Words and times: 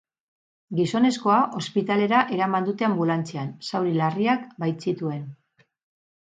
Gizonezkoa 0.79 1.35
ospitalera 1.59 2.23
eraman 2.39 2.67
dute 2.71 2.89
anbulantzian, 2.89 3.53
zauri 3.69 3.95
larriak 4.03 4.51
baitzituen. 4.67 5.25